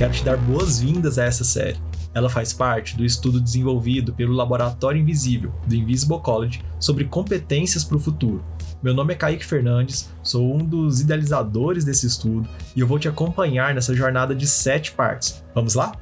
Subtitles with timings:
[0.00, 1.76] quero te dar boas-vindas a essa série.
[2.14, 7.98] Ela faz parte do estudo desenvolvido pelo Laboratório Invisível do Invisible College sobre competências para
[7.98, 8.42] o futuro.
[8.82, 13.08] Meu nome é Kaique Fernandes, sou um dos idealizadores desse estudo e eu vou te
[13.08, 15.44] acompanhar nessa jornada de sete partes.
[15.54, 15.92] Vamos lá?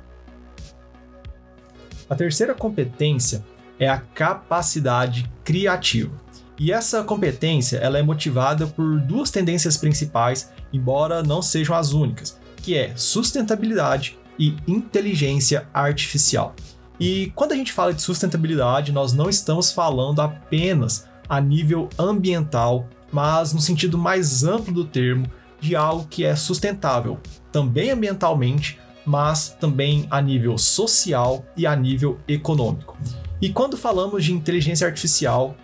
[2.09, 3.45] A terceira competência
[3.81, 6.15] é a capacidade criativa.
[6.57, 12.39] E essa competência ela é motivada por duas tendências principais, embora não sejam as únicas,
[12.69, 16.55] que é sustentabilidade e inteligência artificial.
[17.01, 22.87] E quando a gente fala de sustentabilidade, nós não estamos falando apenas a nível ambiental,
[23.11, 25.27] mas no sentido mais amplo do termo,
[25.59, 27.19] de algo que é sustentável,
[27.51, 32.99] também ambientalmente, mas também a nível social e a nível econômico.
[33.41, 35.57] E quando falamos de inteligência artificial,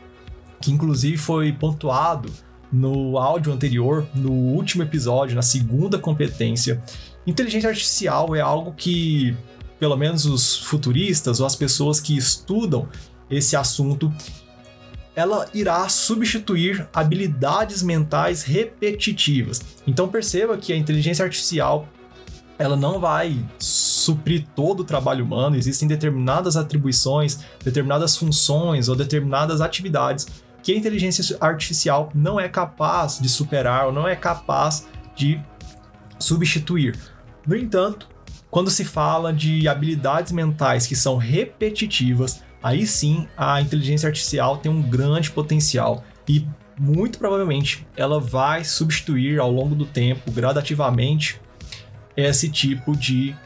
[0.58, 2.32] que inclusive foi pontuado
[2.75, 6.83] no áudio anterior, no último episódio, na segunda competência,
[7.25, 9.36] inteligência artificial é algo que,
[9.78, 12.89] pelo menos os futuristas ou as pessoas que estudam
[13.31, 14.12] esse assunto,
[15.14, 19.62] ela irá substituir habilidades mentais repetitivas.
[19.86, 21.88] Então perceba que a inteligência artificial
[22.59, 29.61] ela não vai suprir todo o trabalho humano, existem determinadas atribuições, determinadas funções ou determinadas
[29.61, 30.27] atividades
[30.64, 35.38] que a inteligência artificial não é capaz de superar ou não é capaz de
[36.18, 36.98] substituir.
[37.46, 38.08] No entanto,
[38.50, 44.72] quando se fala de habilidades mentais que são repetitivas, aí sim a inteligência artificial tem
[44.72, 46.48] um grande potencial e
[46.80, 51.38] muito provavelmente ela vai substituir ao longo do tempo, gradativamente,
[52.16, 53.36] esse tipo de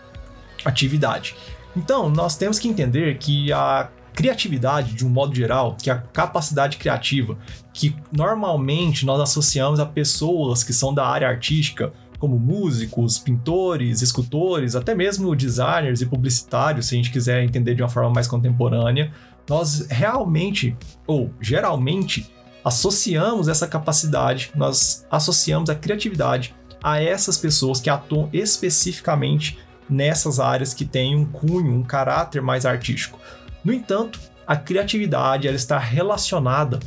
[0.64, 1.34] atividade.
[1.77, 5.98] Então, nós temos que entender que a criatividade, de um modo geral, que é a
[5.98, 7.38] capacidade criativa,
[7.72, 14.74] que normalmente nós associamos a pessoas que são da área artística, como músicos, pintores, escultores,
[14.74, 19.12] até mesmo designers e publicitários, se a gente quiser entender de uma forma mais contemporânea,
[19.48, 20.77] nós realmente,
[21.07, 22.28] ou geralmente,
[22.64, 30.74] associamos essa capacidade, nós associamos a criatividade a essas pessoas que atuam especificamente nessas áreas
[30.74, 33.20] que têm um cunho, um caráter mais artístico.
[33.64, 36.79] No entanto, a criatividade ela está relacionada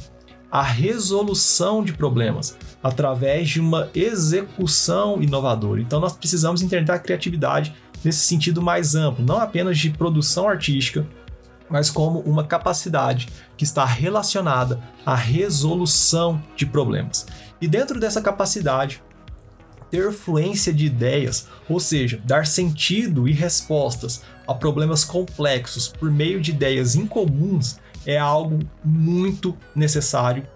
[0.51, 5.81] à resolução de problemas através de uma execução inovadora.
[5.81, 7.73] Então nós precisamos entender a criatividade
[8.03, 11.05] nesse sentido mais amplo, não apenas de produção artística,
[11.69, 17.25] mas como uma capacidade que está relacionada à resolução de problemas.
[17.61, 19.01] E dentro dessa capacidade,
[19.91, 26.39] ter fluência de ideias, ou seja, dar sentido e respostas a problemas complexos por meio
[26.39, 30.47] de ideias incomuns, é algo muito necessário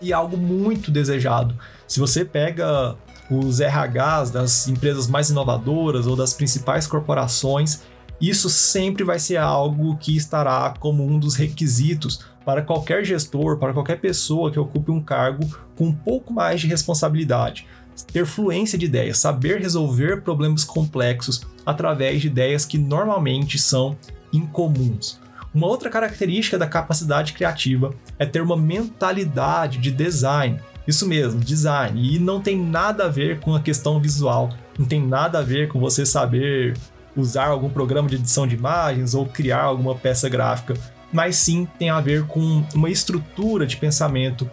[0.00, 1.56] e algo muito desejado.
[1.86, 2.96] Se você pega
[3.30, 7.82] os RHs das empresas mais inovadoras ou das principais corporações,
[8.20, 13.72] isso sempre vai ser algo que estará como um dos requisitos para qualquer gestor, para
[13.72, 15.44] qualquer pessoa que ocupe um cargo
[15.76, 17.66] com um pouco mais de responsabilidade
[18.12, 23.96] ter fluência de ideias, saber resolver problemas complexos através de ideias que normalmente são
[24.32, 25.20] incomuns.
[25.54, 30.58] Uma outra característica da capacidade criativa é ter uma mentalidade de design.
[30.86, 32.14] Isso mesmo, design.
[32.14, 35.68] E não tem nada a ver com a questão visual, não tem nada a ver
[35.68, 36.76] com você saber
[37.14, 40.74] usar algum programa de edição de imagens ou criar alguma peça gráfica,
[41.12, 44.50] mas sim tem a ver com uma estrutura de pensamento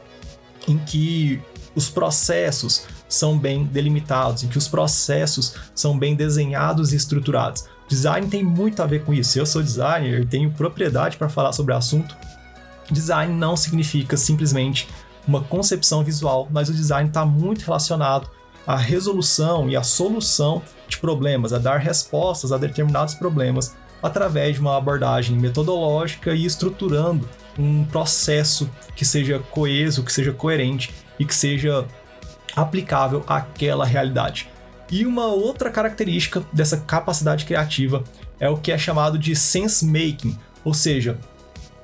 [0.67, 1.41] em que
[1.73, 7.65] os processos são bem delimitados, em que os processos são bem desenhados e estruturados.
[7.87, 9.39] Design tem muito a ver com isso.
[9.39, 12.15] Eu sou designer, tenho propriedade para falar sobre o assunto.
[12.91, 14.87] Design não significa simplesmente
[15.27, 18.29] uma concepção visual, mas o design está muito relacionado
[18.65, 24.61] à resolução e à solução de problemas, a dar respostas a determinados problemas através de
[24.61, 31.35] uma abordagem metodológica e estruturando um processo que seja coeso, que seja coerente e que
[31.35, 31.85] seja
[32.61, 34.49] aplicável àquela realidade.
[34.91, 38.03] E uma outra característica dessa capacidade criativa
[38.39, 41.19] é o que é chamado de sense making, ou seja,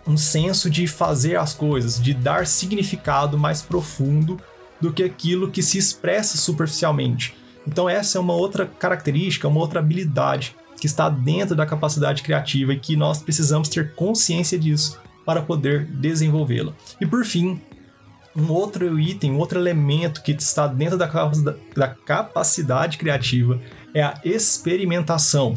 [0.08, 4.40] um senso de fazer as coisas, de dar significado mais profundo
[4.80, 7.36] do que aquilo que se expressa superficialmente.
[7.68, 12.74] Então essa é uma outra característica, uma outra habilidade que está dentro da capacidade criativa
[12.74, 16.74] e que nós precisamos ter consciência disso para poder desenvolvê-la.
[17.02, 17.60] E por fim,
[18.36, 21.08] um outro item, um outro elemento que está dentro da,
[21.76, 23.60] da capacidade criativa
[23.94, 25.56] é a experimentação.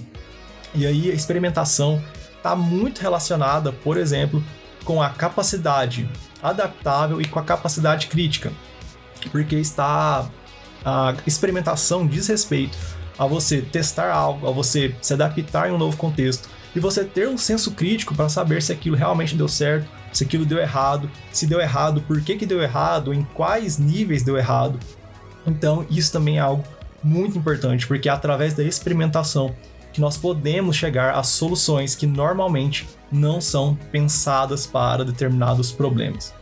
[0.74, 2.02] E aí a experimentação
[2.36, 4.42] está muito relacionada, por exemplo,
[4.84, 6.08] com a capacidade
[6.42, 8.52] adaptável e com a capacidade crítica,
[9.32, 10.30] porque está
[10.84, 12.78] a experimentação diz respeito
[13.18, 17.28] a você testar algo, a você se adaptar em um novo contexto e você ter
[17.28, 21.46] um senso crítico para saber se aquilo realmente deu certo, se aquilo deu errado, se
[21.46, 24.78] deu errado, por que, que deu errado, em quais níveis deu errado.
[25.46, 26.64] Então, isso também é algo
[27.02, 29.54] muito importante, porque é através da experimentação
[29.92, 36.34] que nós podemos chegar a soluções que normalmente não são pensadas para determinados problemas.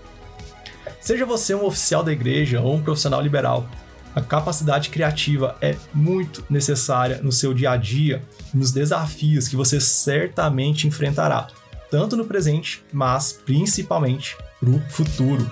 [1.00, 3.66] Seja você um oficial da igreja ou um profissional liberal,
[4.16, 8.24] a capacidade criativa é muito necessária no seu dia a dia,
[8.54, 11.48] nos desafios que você certamente enfrentará,
[11.90, 15.46] tanto no presente, mas principalmente para o futuro.